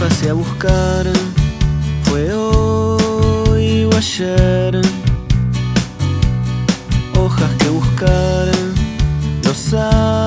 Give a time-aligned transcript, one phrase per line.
[0.00, 1.06] pasé a buscar,
[2.04, 4.80] fue hoy o ayer.
[7.18, 8.48] Hojas que buscar,
[9.44, 10.19] los árboles.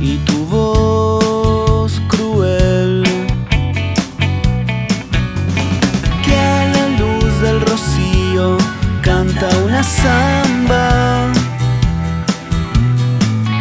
[0.00, 3.04] Y tu voz cruel.
[6.22, 8.58] Que a la luz del rocío
[9.02, 11.32] canta una samba.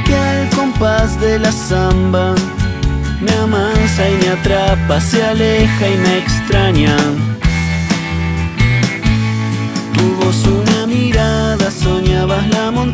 [0.05, 2.35] Que al compás de la samba
[3.21, 6.97] me amansa y me atrapa, se aleja y me extraña.
[9.93, 12.88] Tu voz una mirada, soñabas la montaña,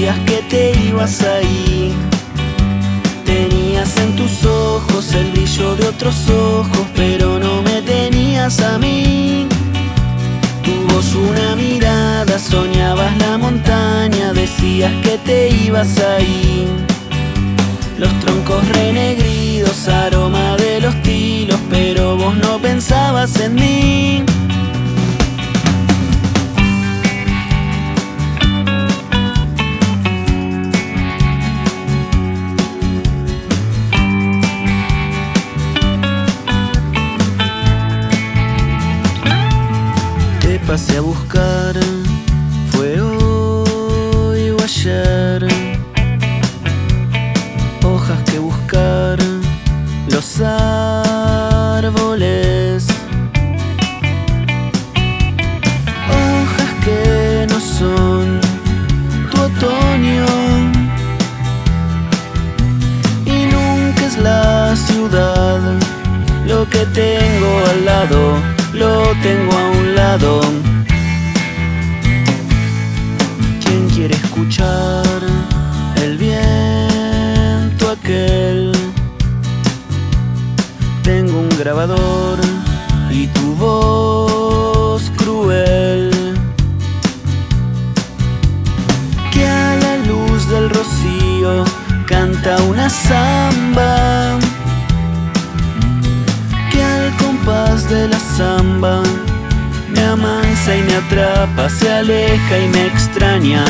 [0.00, 1.92] decías que te ibas ahí.
[3.26, 9.46] Tenías en tus ojos el brillo de otros ojos, pero no me tenías a mí.
[10.64, 16.66] Tu voz una mirada, soñabas la montaña, decías que te ibas ahí.
[17.98, 23.79] Los troncos renegridos, aroma de los tilos, pero vos no pensabas en mí.
[40.70, 41.99] Te pasé a
[68.80, 70.40] lo tengo a un lado.
[73.62, 75.20] ¿Quién quiere escuchar
[76.02, 78.72] el viento aquel?
[81.02, 82.19] Tengo un grabador
[98.10, 99.02] la samba
[99.92, 103.64] me amansa y me atrapa, se aleja y me extraña.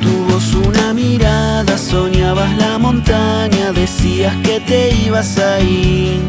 [0.00, 6.22] Tu voz una mirada, soñabas la montaña, decías que te ibas ahí.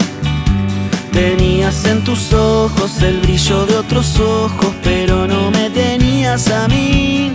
[1.11, 7.33] Tenías en tus ojos el brillo de otros ojos, pero no me tenías a mí.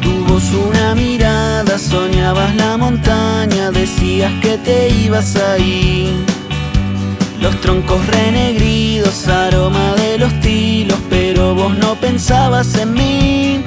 [0.00, 6.24] Tu voz una mirada, soñabas la montaña, decías que te ibas ahí.
[7.42, 13.64] Los troncos renegridos, aroma de los tilos, pero vos no pensabas en mí.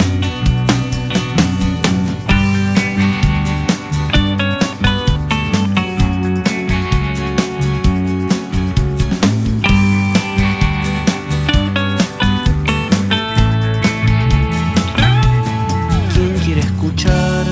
[16.14, 17.46] ¿Quién quiere escuchar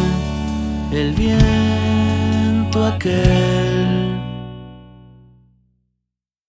[0.94, 3.53] el viento aquel?